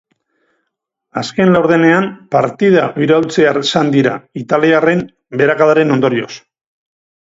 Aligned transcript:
Azken 1.21 1.51
laurdenean 1.57 2.07
partida 2.37 2.87
iraultzear 3.09 3.63
zan 3.69 3.95
dira, 3.99 4.17
italiarren 4.45 5.09
beherakadaren 5.41 5.99
ondorioz. 6.01 6.37